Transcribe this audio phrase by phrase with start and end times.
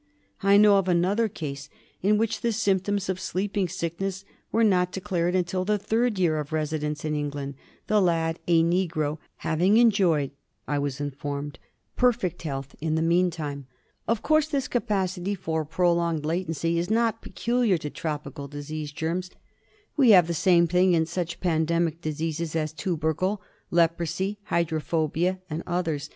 [0.41, 1.69] I know of another case
[2.01, 6.51] in which the symptoms of Sleeping Sickness were not declared until the third year of
[6.51, 7.53] residence in England,
[7.85, 10.31] the lad, a negro, having enjoyed,
[10.67, 11.59] I was informed,
[11.95, 13.67] perfect health in the meantime.
[14.07, 14.07] OF TROPICAL DISEASES.
[14.07, 19.29] 9 Of course this capacity for prolonged latency is not peculiar to tropical disease germs;
[19.95, 23.37] we have the same thing in such pandemic diseases as turbercle,
[23.69, 26.09] leprosy, hydrophobia and others.